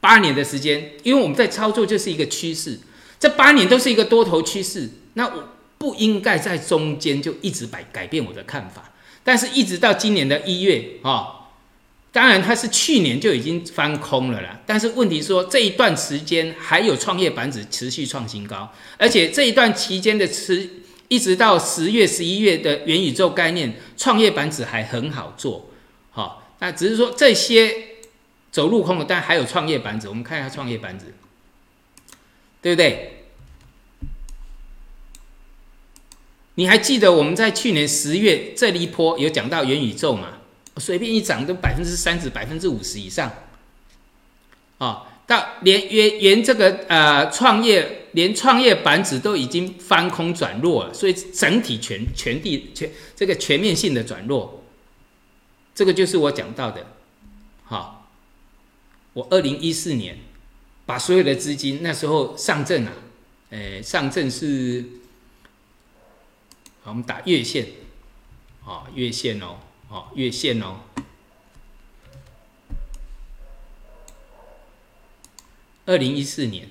[0.00, 2.78] 八年的时间，因为我们在操作就是一个趋势，
[3.18, 5.48] 这八年都是一个多头趋势，那我。
[5.84, 8.90] 不应该在中间就一直改改变我的看法，
[9.22, 11.50] 但是一直到今年的一月啊，
[12.10, 14.58] 当然它是去年就已经翻空了啦。
[14.64, 20.70] 但是问题说这一段时间还有创业板指持续创新高，而且这一段期间的持
[21.08, 25.68] 一直到十月十一月的元宇宙概念创业板指还很好做，
[26.12, 27.70] 好，那只是说这些
[28.50, 31.12] 走路空的，但还有创业板指，我们看一下创业板指，
[32.62, 33.23] 对不对？
[36.56, 40.38] 你还记得我们在去年十月这一波有讲到元宇宙嘛？
[40.76, 43.32] 随便一涨都百分之三十、百分之五十以上，
[44.78, 54.64] 啊，到连原原这个呃创业连创业板指都已经翻空转弱了，所以整体全全地全这个全面性的转弱，
[55.74, 56.86] 这个就是我讲到的，
[57.64, 58.08] 好，
[59.12, 60.18] 我二零一四年
[60.86, 62.92] 把所有的资金那时候上证啊，
[63.50, 64.84] 诶上证是。
[66.84, 67.66] 我们打月线，
[68.64, 69.56] 啊，月线哦，
[69.90, 70.80] 啊，月线哦。
[75.86, 76.68] 二零一四年，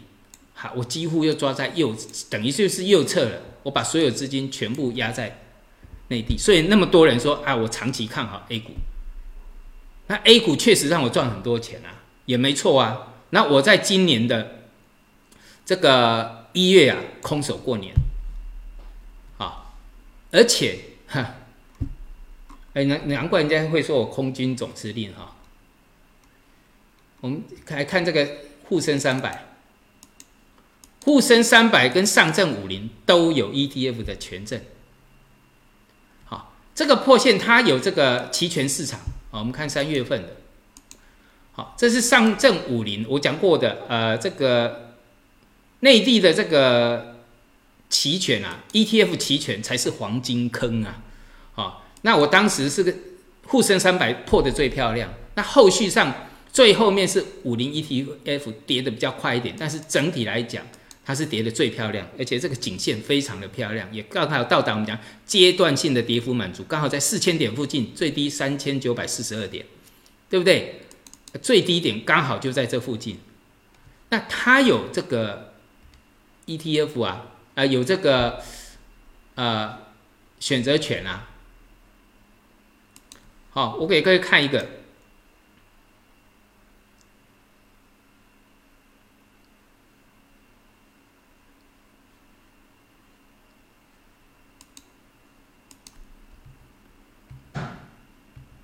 [0.53, 1.95] 好，我几乎又抓在右，
[2.29, 3.41] 等于就是右侧了。
[3.63, 5.39] 我把所有资金全部压在
[6.09, 8.71] 内地，所以那么多人说啊，我长期看好 A 股。
[10.07, 13.13] 那 A 股确实让我赚很多钱啊，也没错啊。
[13.31, 14.63] 那我在今年的
[15.65, 17.93] 这个一月啊，空手过年。
[20.33, 21.35] 而且，哈，
[22.73, 25.35] 哎，难难怪人家会说我空军总司令哈。
[27.21, 28.27] 我们来看这个
[28.63, 29.45] 沪深三百，
[31.05, 34.59] 沪深三百跟上证五零都有 ETF 的权证。
[36.25, 39.37] 好，这个破线它有这个期权市场啊。
[39.37, 40.29] 我们看三月份的，
[41.51, 44.95] 好，这是上证五零，我讲过的，呃，这个
[45.81, 47.12] 内地的这个。
[47.93, 51.03] 期权啊，ETF 期权才是黄金坑啊！
[51.53, 52.91] 好，那我当时是个
[53.45, 56.11] 沪深三百破的最漂亮，那后续上
[56.51, 60.65] 最后面是五零 ETF 跌的比较快一点，但是整体来讲
[61.05, 69.63] 它是跌的最漂亮，而且这个颈线非常的漂亮，也刚好到达我们讲阶段性的跌幅满足，刚好在四千点附近，最低三千九百四十二点，
[70.31, 70.81] 对不对？
[71.43, 73.19] 最低点刚好就在这附近，
[74.09, 75.53] 那它有这个
[76.47, 77.27] ETF 啊。
[77.55, 78.41] 啊，有这个
[79.35, 79.77] 呃
[80.39, 81.27] 选择权啊。
[83.51, 84.67] 好，我给各位看一个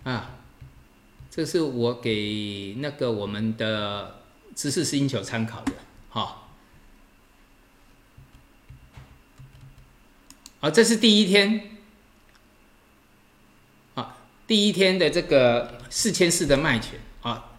[0.03, 0.31] 啊，
[1.29, 4.21] 这是我给那个我们的
[4.55, 5.73] 知识星球参考的，
[6.09, 6.48] 好。
[10.61, 11.77] 好，这是第一天，
[13.95, 17.51] 啊，第一天的这个四千四的卖权啊，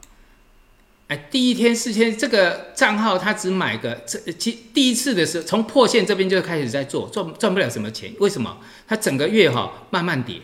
[1.08, 8.58] 哎，第一天四千这个账号他只买个这其第一次的时候，从破线这边就开始在做，赚赚不了什么钱，为什么？
[8.86, 10.42] 他整个月哈慢慢跌，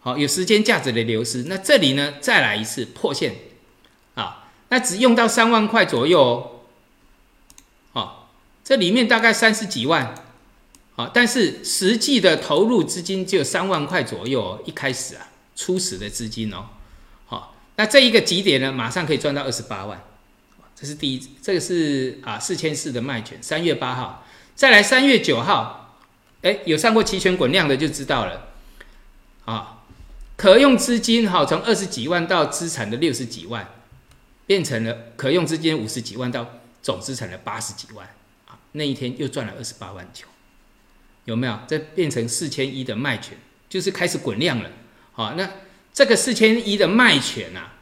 [0.00, 1.44] 好，有时间价值的流失。
[1.44, 3.36] 那这里呢，再来一次破线，
[4.14, 6.64] 啊，那只用到三万块左右
[7.92, 8.26] 哦，
[8.64, 10.24] 这里面大概三十几万。
[10.98, 16.66] 啊，但是实际的投入资金只有三万块左右哦，一开始啊，初始的资金哦，
[17.26, 20.02] 好，那这一个极点呢，马上可以赚到二十八万，
[20.74, 26.00] 这是第一，这个是啊四千四的卖权，三月八号，再来三月九号，
[26.42, 28.48] 哎，有上过期权滚量的就知道了，
[29.44, 29.84] 啊，
[30.36, 33.68] 可用资金哈，从二十几万到资产的六十几万，
[34.46, 36.44] 变成了可用资金五十几万到
[36.82, 38.04] 总资产的八十几万。
[38.48, 40.26] 啊那一天又赚了二十八万九，
[41.28, 41.58] 有没有？
[41.68, 43.36] 这变成四千一的卖权，
[43.68, 44.70] 就是开始滚量了。
[45.12, 45.46] 好，那
[45.92, 47.74] 这个四千一的卖权啊，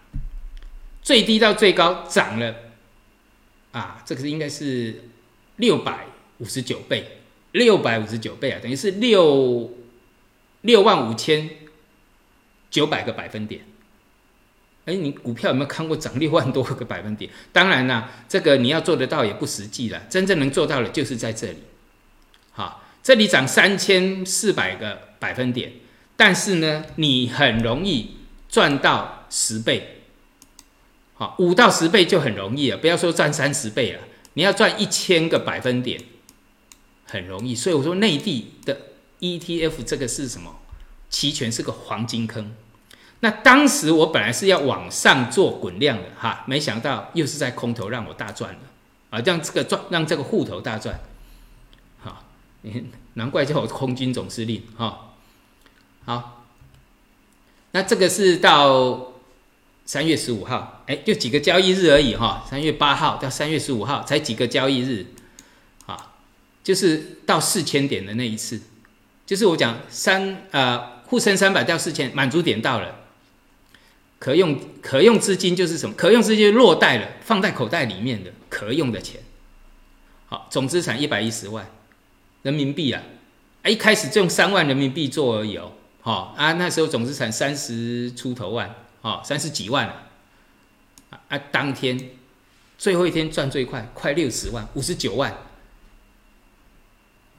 [1.01, 2.57] 最低到最高涨了
[3.71, 5.05] 啊，这个是应该是
[5.59, 6.07] 六百
[6.39, 7.19] 五十九倍，
[7.53, 9.73] 六百五十九倍啊，等于是六
[10.63, 11.49] 六万五千
[12.69, 13.65] 九百个百分点。
[14.87, 17.31] 哎，你股票有没有看过涨六万多个百分点？
[17.53, 20.03] 当然啦，这个你要做得到也不实际了。
[20.11, 21.59] 真正能做到的，就是在这里。
[22.51, 25.75] 好，这里涨三千四百个百分点，
[26.17, 28.17] 但是呢，你很容易
[28.49, 30.01] 赚到十倍。
[31.15, 34.01] 好，五到十倍就很容易了，不要说赚三十倍了，
[34.33, 36.01] 你要赚一千个百分点，
[37.05, 37.55] 很容易。
[37.55, 38.77] 所以我说，内地的
[39.21, 40.57] ETF 这个是什么？
[41.09, 42.57] 期权是个黄金坑。
[43.21, 48.59] 那当时我本来是要往上做滚量的哈，没想到又是在空头让我大赚了
[49.11, 50.99] 啊，让这个赚让这个户头大赚，
[53.15, 55.15] 难怪叫我空军总司令哈。
[56.05, 56.47] 好，
[57.73, 59.13] 那这个是到
[59.85, 65.07] 三月十五号，哎，就几个交易日而已哈，三月八号到三月十五号才几个交易日，
[65.87, 66.13] 啊，
[66.63, 68.61] 就是到四千点的那一次，
[69.25, 73.03] 就是我讲三呃沪深三百到四千满足点到了。
[74.19, 75.95] 可用可用资金就是什么？
[75.95, 79.21] 可用资金落袋了，放在口袋里面的可用的钱。
[80.27, 81.71] 好，总资产一百一十万
[82.43, 83.03] 人民币啊！
[83.65, 85.73] 一开始就用三万人民币做而已哦。
[86.01, 90.03] 好啊，那时候总资产三十出头万，好三十几万啊。
[91.29, 92.11] 啊，当天
[92.79, 95.37] 最后一天赚最快，快六十万，五十九万。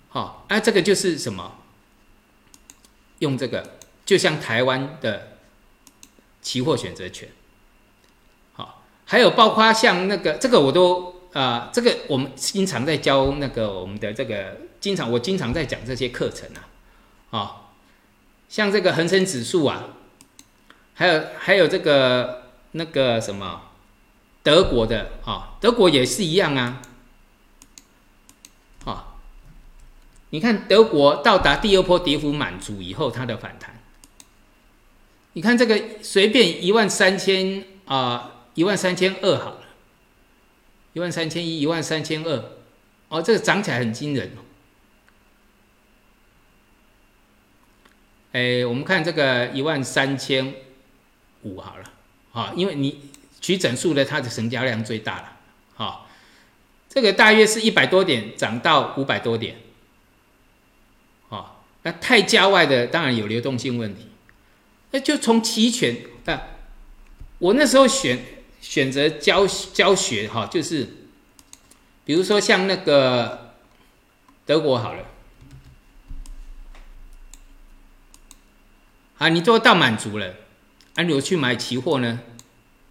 [0.09, 1.59] 好，啊，这个就是什么？
[3.19, 5.33] 用这个，就像台湾的。
[6.39, 7.27] 期货选择权，
[8.53, 16.49] 好，还有包括像那个这个我都啊，这个我们经常在教那个我们的这个，经常我经常在讲这些课程
[17.29, 17.55] 啊，啊，
[18.49, 19.89] 像这个恒生指数啊，
[20.95, 23.61] 还有还有这个那个什么
[24.41, 26.81] 德国的啊，德国也是一样啊，
[28.85, 29.15] 啊，
[30.31, 33.79] 你看德国到达第二波跌幅满足以后，它的反弹。
[35.33, 39.56] 你看这个随便一万三千啊，一万三千二好，
[40.97, 42.43] 一万三千一，一万三千二，
[43.09, 44.41] 哦，这个涨起来很惊人哦。
[48.31, 50.55] 哎，我们看这个一万三千
[51.43, 51.83] 五好了，
[52.31, 55.37] 啊，因为你取整数的，它的成交量最大了，
[55.75, 56.09] 好，
[56.89, 59.55] 这个大约是一百多点涨到五百多点，
[61.29, 64.07] 啊，那太价外的当然有流动性问题。
[64.89, 66.41] 那就从期权啊，
[67.37, 68.19] 我那时候选
[68.69, 70.85] 选择教教学哈，就是
[72.03, 73.53] 比如说像那个
[74.45, 75.05] 德国好了，
[79.19, 80.35] 啊，你做到满足了，
[80.95, 82.19] 啊，你去买期货呢？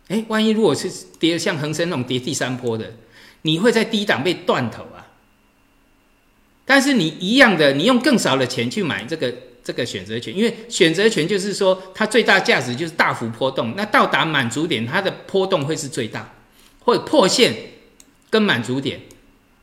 [0.09, 2.95] 哎，万一如果是跌像恒生那种跌第三波的，
[3.43, 5.07] 你会在低档被断头啊。
[6.65, 9.35] 但是你一样的，你用更少的钱去买这个。
[9.67, 13.75] 这个选择权，因为选择权就是说，它最大价值就是大幅波动。
[13.77, 16.33] 那到达满足点，它的波动会是最大，
[16.85, 17.53] 或者破线
[18.31, 19.01] 跟满足点，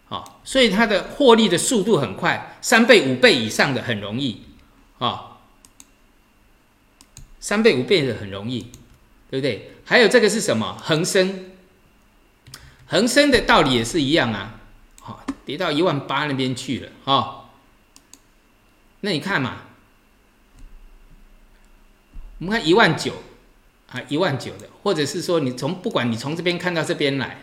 [0.10, 4.42] 好，所以它的获利的速度很快，三倍、五倍以上的很容易，
[4.98, 5.38] 啊，
[7.40, 8.68] 三倍、五倍的很容易，
[9.32, 9.72] 对不对？
[9.86, 10.78] 还有这个是什么？
[10.84, 11.46] 恒生，
[12.88, 14.60] 恒生的道理也是一样啊，
[15.00, 17.50] 好，跌到一万八那边去了，哈，
[19.00, 19.62] 那你看嘛。
[22.44, 23.14] 我们看一万九，
[23.88, 27.38] 啊，一万九的，或者是说你从不管你从这边看到这边来，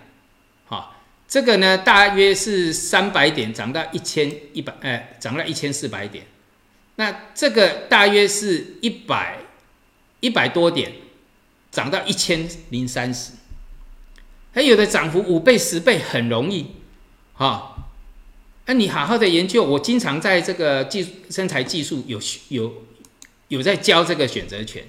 [0.66, 0.94] 好，
[1.26, 6.26] 这个呢大约是三百点涨到一千一百，哎，涨到一千四百点，
[6.96, 9.38] 那这个大约是一百
[10.20, 10.92] 一百多点
[11.70, 13.32] 涨到一千零三十，
[14.52, 16.66] 还有的涨幅五倍十倍很容易，
[17.32, 17.88] 哈，
[18.66, 22.20] 那你好好的研究，我经常在这个技身材技术有
[22.50, 22.70] 有。
[23.50, 24.84] 有在教这个选择权，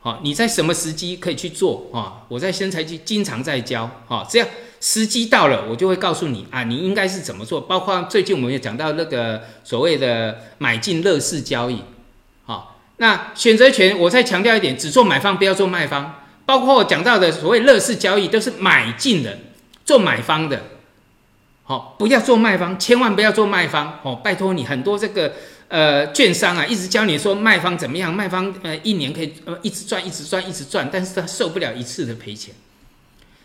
[0.00, 2.24] 好，你在什么时机可以去做啊？
[2.28, 4.48] 我在生财局经常在教，好，这样
[4.80, 7.60] 时机到了，我就会告诉你啊，你应该是怎么做。
[7.60, 11.82] 包括最近我们也讲到那个所谓的买进乐视交易，
[12.46, 16.22] 好，那选择权我再强调一点，只做买方，不要做卖方。
[16.46, 19.40] 包括我讲到的所谓乐视交易，都是买进的，
[19.84, 20.62] 做买方的，
[21.64, 25.34] 好，不要做卖方，千万不要做卖方，哦，拜托你，很多这个。
[25.68, 32.54] 呃，券商啊，一直教你说卖方怎么样，卖方呃一年可以呃一直赚，一直赚，一直赚，但是他受不了一次的赔钱，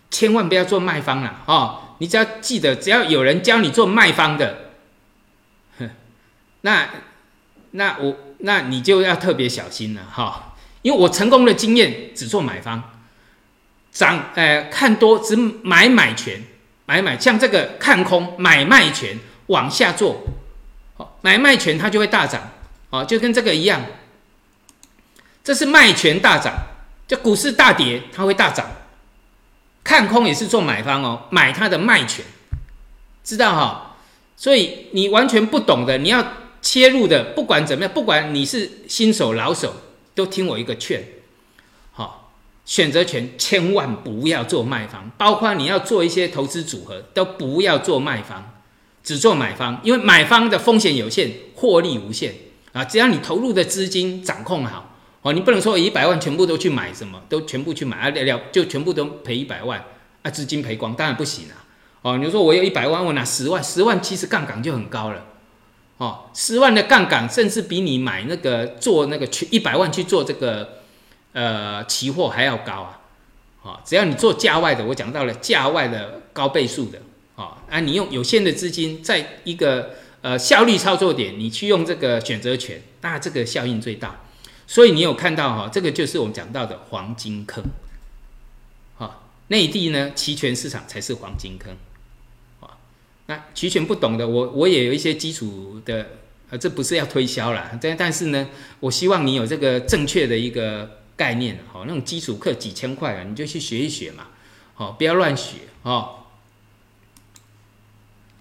[0.10, 1.98] 千万不要做卖方了哈！
[2.00, 4.72] 你只要记得，只要有人教你做卖方的，
[6.62, 6.90] 那
[7.72, 12.82] 那我那你就要特别小心了哈，因为我成功的经验只做买方，
[13.92, 16.42] 涨呃看多只买买权，
[16.86, 20.24] 买买像这个看空买卖权往下做，
[21.22, 22.52] 买卖权它就会大涨，
[22.90, 23.82] 哦，就跟这个一样，
[25.44, 26.54] 这是卖权大涨，
[27.08, 28.70] 就股市大跌它会大涨。
[29.84, 32.24] 看空也是做买方哦，买它的卖权，
[33.22, 33.98] 知道哈？
[34.38, 36.26] 所以你完全不懂的，你要
[36.62, 39.76] 切入的，不管怎么样，不管你是新手老手，
[40.16, 41.06] 都听我一个劝，
[41.92, 42.32] 好，
[42.66, 48.53] 选择权千万不要做卖方，包括你要做一些投资组合，都不要做卖方，
[49.04, 52.34] 只做买方，因为买方的风险有限，获利无限
[52.72, 52.86] 啊！
[52.86, 54.92] 只要你投入的资金掌控好。
[55.22, 59.82] 哦，你不能说一百万全部都去买什么，都全部去买啊了了，就全部都赔一百万
[60.22, 61.64] 啊，资金赔光，当然不行啊。
[62.02, 65.26] 哦，你说我有一百万，我拿十万，十万其实杠杆就很高了。
[65.98, 70.80] 哦，十万的杠杆甚至比你买那个做那个去一百万去做这个
[71.32, 73.00] 呃期货还要高啊。
[73.62, 77.00] 哦，只要你做价外的，我讲到了价外的高倍数的，
[77.36, 84.22] 啊，啊，你用有限的资金在一个呃效率操作点，你去用这个选择权，那这个效应最大。
[84.66, 87.64] 所以你有看到哈，这个就是我们讲到的黄金坑，
[88.96, 91.76] 好，内地呢期权市场才是黄金坑，
[92.62, 92.78] 啊，
[93.26, 96.08] 那期权不懂的，我我也有一些基础的，
[96.50, 98.48] 呃，这不是要推销啦，但但是呢，
[98.80, 104.28] 我希望你有这个正确的一个概念，好，那种基础课几千块啊，你就去学一学嘛，
[104.76, 106.23] 好，不要乱学，哦，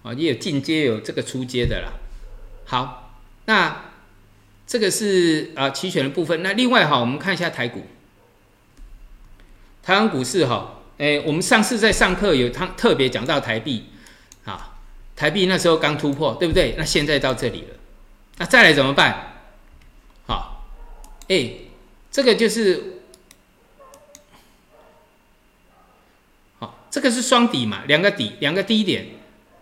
[0.03, 1.93] 哦，也有进阶有这个出阶的啦，
[2.65, 3.85] 好，那。
[4.65, 6.41] 这个是啊期权的部分。
[6.41, 7.85] 那另外哈，我们看一下台股，
[9.83, 13.89] 台湾股市哈，哎，我们上次在上课有他特别讲到台币
[14.45, 14.77] 啊，
[15.17, 16.75] 台币那时候刚突破，对不对？
[16.77, 17.75] 那现在到这里了，
[18.37, 19.33] 那再来怎么办？
[20.25, 20.65] 好，
[21.27, 21.51] 哎，
[22.09, 23.01] 这个就是
[26.57, 29.07] 好，这个是双底嘛，两个底，两个低点，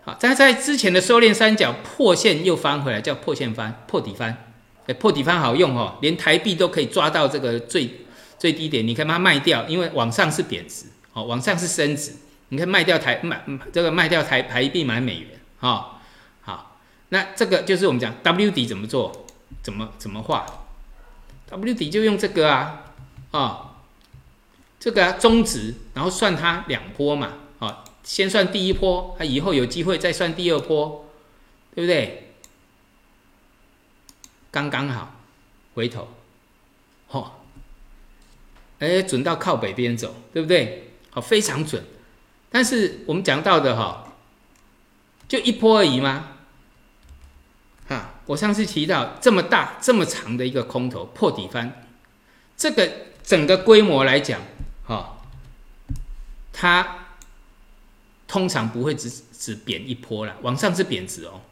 [0.04, 4.48] 好，在在之前的收敛三角破线又翻回来，叫破线翻，破底翻。
[4.88, 8.00] 哎，破底翻好用哦，连台币都可以抓到这个最
[8.36, 12.12] 最低点，你可以把它卖掉，因为往上是贬值，哦，往上是升值，
[12.48, 13.40] 你可以卖掉台卖
[13.72, 15.28] 这个卖掉台台币买美元，
[15.60, 16.00] 哈，
[16.40, 16.80] 好，
[17.10, 19.24] 那这个就是我们讲 W 底怎么做，
[19.62, 20.44] 怎么怎么画
[21.48, 22.82] ，W 底就用这个啊，
[23.30, 23.74] 啊，
[24.80, 31.08] 这个中值，然后算它两波嘛，啊，先算第一波，它以后有机会再算第二波，
[31.74, 32.34] 对不对？
[34.50, 35.20] 刚刚好，
[35.74, 36.08] 回头，
[37.10, 37.26] 嚯，
[38.80, 40.92] 哎，准到靠北边走，对不对？
[41.10, 41.82] 好，非常准。
[42.50, 44.12] 但是我们讲到的哈，
[45.26, 46.36] 就一波而已吗？
[47.88, 51.86] 哈，我上次提到这么大、这么长的一个空头破底翻，
[52.56, 52.92] 这个
[53.22, 54.40] 整个规模来讲，
[54.86, 55.18] 哈，
[56.52, 57.01] 它
[58.32, 61.42] 通常不会只只贬一波了，往上是贬值哦。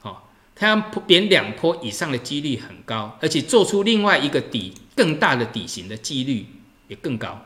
[0.00, 0.76] 好它要
[1.06, 6.46] 贬两波以上的几率很高，而且做出另外一个底更大的底型的几率
[6.88, 7.44] 也更高，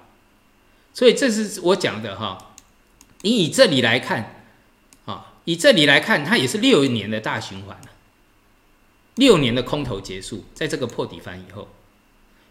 [0.95, 2.55] 所以这是我讲的哈。
[3.23, 4.45] 你以这里来看，
[5.07, 7.89] 啊，以这里来看，它也是六年的大循环了，
[9.17, 11.67] 六年的空头结束，在这个破底翻以后，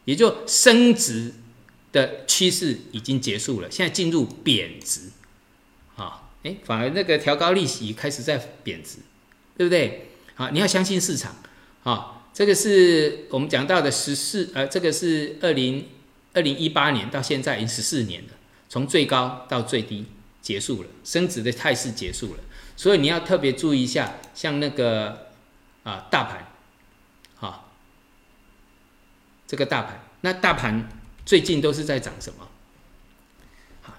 [0.03, 1.35] 也就升值
[1.93, 5.11] 的趋势已经结束了，现在进入贬值，
[6.47, 8.99] 哎，反而那个调高利息开始在贬值，
[9.57, 10.11] 对不对？
[10.35, 11.35] 好，你要相信市场。
[11.81, 15.89] 好，这个是我们讲到的十四，呃，这个是二零
[16.33, 18.29] 二零一八年到现在已经十四年了，
[18.69, 20.05] 从最高到最低
[20.41, 22.39] 结束了，升值的态势结束了。
[22.77, 25.27] 所以你要特别注意一下，像那个
[25.83, 26.47] 啊大盘，
[27.35, 27.73] 好，
[29.47, 30.87] 这个大盘，那大盘
[31.25, 32.47] 最近都是在涨什么？
[33.81, 33.97] 好，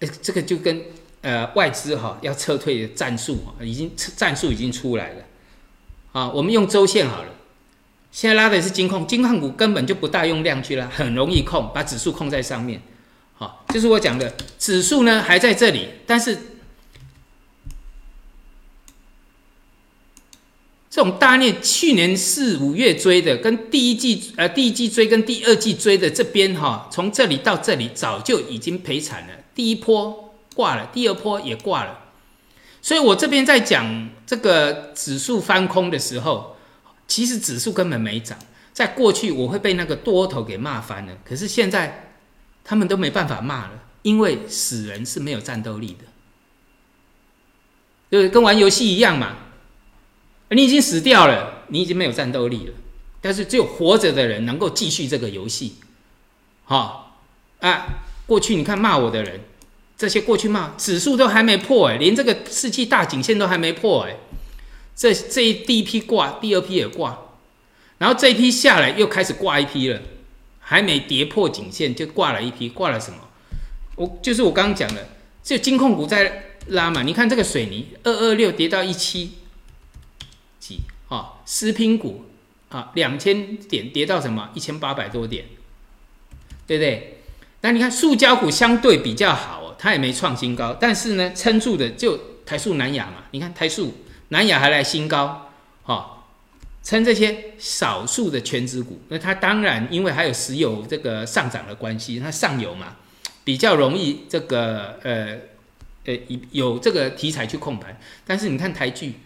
[0.00, 0.84] 哎，这个就跟
[1.26, 5.24] 呃外资哈要撤退的战术，已经战术已经出来了。
[6.12, 7.30] 啊，我们用周线好了。
[8.12, 12.80] 现在拉的是金控，金控股根本就不大用量去拉，很容易控，把指数控在上面。
[13.34, 16.36] 好，就是我讲的，指数呢还在这里，但是
[20.88, 29.34] 这种大念去年四五月追的，跟第一季呃第一季追跟第二季追的这边哈，从这里到这里早就已经赔惨了。
[29.56, 30.25] 第一波
[30.56, 32.00] 挂了，第二波也挂了。
[32.80, 36.56] 所以我这边在讲这个指数翻空的时候，
[37.06, 38.38] 其实指数根本没涨。
[38.72, 42.14] 在过去我会被那个多头给骂翻了，可是现在
[42.64, 46.04] 他们都没办法骂了，因为死人是没有战斗力的。
[48.10, 49.36] 就是跟玩游戏一样嘛。
[50.50, 52.74] 你已经死掉了，你已经没有战斗力了。
[53.20, 55.76] 但是只有活着的人能够继续这个游戏。
[56.64, 57.18] 好
[57.60, 57.86] 啊，
[58.26, 59.40] 过去你看骂我的人，
[59.96, 64.16] 这些过去骂指数都还没破哎，连这个世纪大颈线都还没破哎。
[64.94, 67.18] 这这第一批挂，第二批也挂，
[67.98, 70.00] 然后这一批下来又开始挂一批了，
[70.58, 73.18] 还没跌破颈线就挂了一批，挂了什么？
[73.96, 75.08] 我就是我刚刚讲的，
[75.42, 77.02] 这金控股在拉嘛。
[77.02, 79.32] 你看这个水泥二二六跌到一七
[80.58, 82.26] 几啊，食品股
[82.68, 85.46] 啊两千点跌到什么一千八百多点，
[86.66, 87.20] 对不对？
[87.62, 93.24] 那你看塑胶股相对比较好，它也没创新高，但是呢撑住的就台塑、南亚嘛。
[93.30, 93.94] 你看台塑、
[94.28, 95.50] 南亚还来新高，
[95.82, 96.24] 哈，
[96.82, 102.96] 撑这些少数的全指股，那它当然因为还有石油这个上涨的关系，它上游嘛。
[103.44, 105.38] 比较容易这个呃
[106.04, 106.18] 呃
[106.50, 107.96] 有这个题材去控盘，
[108.26, 109.20] 但是你看台剧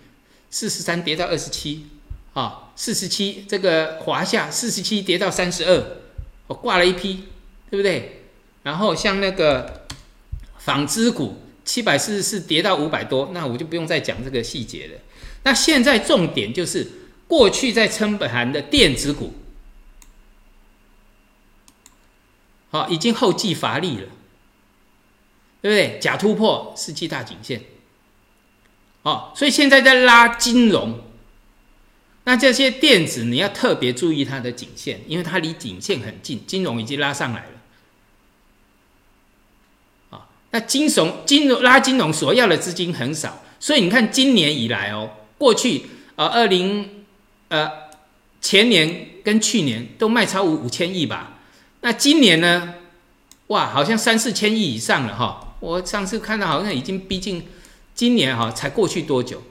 [0.50, 1.86] 四十三跌到二十七
[2.34, 5.96] 啊，四十七这个华夏四十七跌到三十二，
[6.48, 7.24] 我挂了一批，
[7.70, 8.24] 对不对？
[8.62, 9.79] 然后像那个
[10.60, 15.00] 纺织股七百四十四跌到五百多，那我就不用再讲这个细节了。
[15.42, 16.86] 那现在重点就是
[17.26, 19.34] 过去在撑盘的电子股。
[22.70, 24.06] 好，已经后继乏力了，
[25.60, 25.98] 对不对？
[25.98, 27.62] 假突破世纪大颈线，
[29.02, 31.00] 哦，所以现在在拉金融，
[32.22, 37.59] 那这些电子你要特别注意它的颈线，因为它离颈线很近，金融已经拉上来了，
[40.52, 45.86] 那金融金融拉金融所要的资金很少，所以你看今年以来哦，过去
[46.16, 47.04] 呃二零
[47.48, 47.70] 呃
[48.40, 51.38] 前年跟去年都卖超五五千亿吧。
[51.82, 52.74] 那今年呢？
[53.46, 55.56] 哇，好像三四千亿以上了哈！
[55.60, 57.46] 我上次看到好像已经逼近，
[57.94, 59.42] 今年哈才过去多久？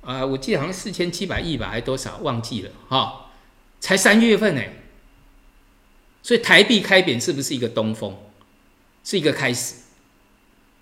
[0.00, 3.26] 啊，我记得好像四千七百亿吧，还多少忘记了哈？
[3.80, 4.62] 才三月份呢，
[6.22, 8.16] 所以台币开贬是不是一个东风？
[9.04, 9.74] 是一个开始。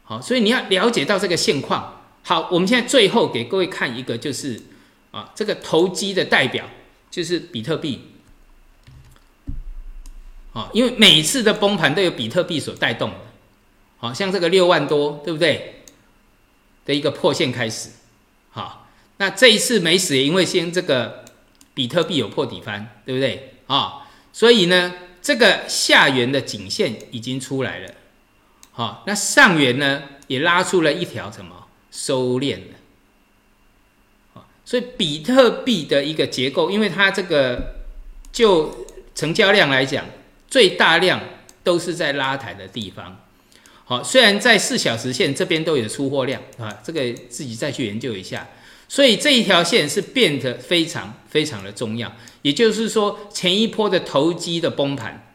[0.04, 2.02] 好，所以你要了解到这个现况。
[2.22, 4.62] 好，我们现在最后给各位看一个，就是
[5.10, 6.66] 啊，这个投机的代表
[7.10, 8.08] 就是比特币。
[10.52, 13.16] 啊，因为每次的崩盘都有比特币所带动的，
[13.98, 15.82] 好像这个六万多，对不对？
[16.84, 17.90] 的一个破线开始，
[18.50, 21.24] 好，那这一次没死，因为先这个
[21.74, 23.54] 比特币有破底翻，对不对？
[23.68, 24.92] 啊，所以呢，
[25.22, 27.94] 这个下缘的颈线已经出来了，
[28.72, 32.74] 好，那上缘呢也拉出了一条什么收敛的，
[34.34, 37.74] 啊，所以比特币的一个结构，因为它这个
[38.32, 40.04] 就成交量来讲。
[40.48, 41.18] 最大量
[41.64, 43.18] 都是在拉抬的地方，
[43.86, 48.46] 好，虽然在四小时线这边都有出货量啊，这个自己再去研究一下。
[48.86, 55.31] 所以这一条线是变得非常非常的重要，也就是说前一波的投机的崩盘，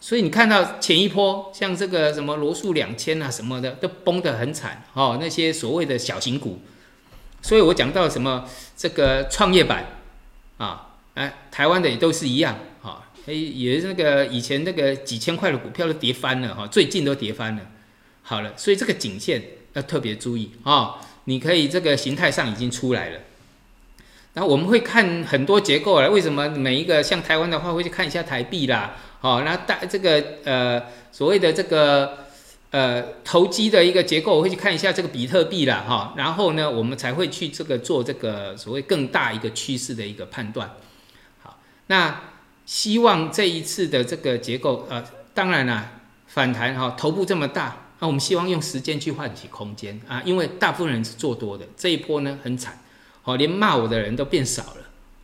[0.00, 6.60] 所以你看到前一波像这个什么罗素两千啊什么的都崩得很惨哦，那些所谓的小型股，
[7.42, 10.00] 所以我讲到什么这个创业板
[10.58, 12.58] 啊，哎，台湾的也都是一样。
[13.26, 17.62] 哎，也是那个以前那个几千块的股票都跌翻了哈，最近都跌翻了。
[18.20, 20.96] 好了，所以这个颈线要特别注意啊。
[21.24, 23.20] 你可以这个形态上已经出来了。
[24.34, 28.94] 然后我们会看很多结构了，为什么每一个像台湾的话会去看一下台币啦？
[29.24, 32.26] 好，那大这个呃所谓的这个
[32.70, 36.12] 呃投机的一个结构，我会去看一下这个比特币啦哈。
[36.14, 40.72] 然后呢，我们才会去这个做这个所谓更大一个趋势的一个判断。
[41.42, 42.20] 好，那。
[42.66, 45.04] 希望这一次的这个结构，呃，
[45.34, 45.84] 当然啦，
[46.26, 52.80] 反弹哈，头部这么大，那我们希望用时间去换取空间啊，因为大部分人是做多的，这一波呢很惨，
[53.20, 54.76] 好，连骂我的人都变少了，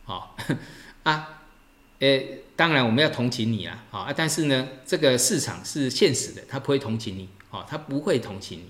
[0.03, 0.37] 好
[1.01, 1.40] 啊，
[2.01, 2.19] 呃，
[2.57, 8.65] 当然我们要同情你啊，好啊，但是呢，这个市场是现实的，他不会同情你，好，他不会同情你，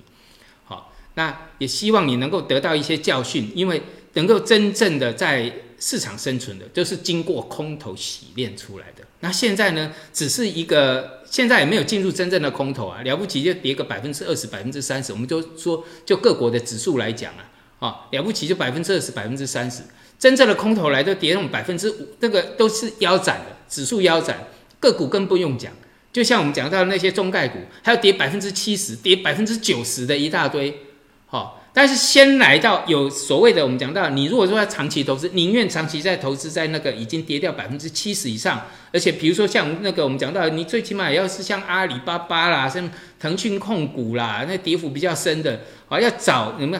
[0.65, 3.81] 好，那也希望你能够得到一些教训，因为
[4.13, 5.51] 能够真正的在。
[5.83, 9.03] 市场生存的，就是经过空头洗练出来的。
[9.21, 15.11] 那现在呢，只是一个，现在也没有进入真正的空头啊，了不起就跌个百分之二十、百分之三十。
[15.11, 19.81] 我们就说，就各国的指数来讲啊，啊，了不起就百分之二十、百分之三十。
[20.21, 24.37] 真正的空头来都跌那种百分之五，那个都是腰斩的，指数腰斩，
[24.79, 25.73] 个股更不用讲。
[26.13, 30.77] 就像我们讲到那些中概股，还要跌百分之七十、跌百分之九十的一大堆，
[31.25, 38.61] 好，但是先来到有所谓的，我们讲到，你如果说要长期投资，宁愿长期在投资在那个已经跌掉百分之七十以上，
[38.93, 42.87] 而且比如说像那个我们讲到，你最起码也要是像阿里巴巴啦，像
[43.19, 46.79] 腾讯控股啦，那跌幅比较深的，啊，要找什么？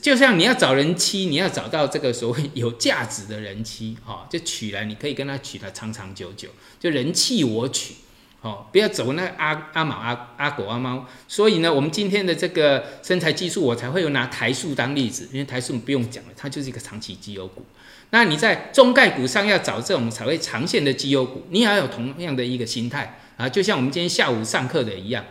[0.00, 6.48] 就像你要找人妻，你要找到这个所谓有价值的人妻，哈，就娶来，你可以跟他娶的长长久久，
[6.80, 7.94] 就人弃我娶。
[8.40, 17.64] 哦，不要走那阿阿毛阿阿狗阿猫，所以呢，我们今天的这个身材技术，我才会有拿台塑当例子，因为台塑不用讲了，它就是一个长期绩优股。
[18.10, 25.24] 那你在中概股上要找这种才会长线的绩优股，你也要有同样的一个心态啊，就像我们今天下午上课的一样。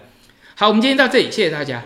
[0.55, 1.85] 好，我们今天到这里，谢谢大家。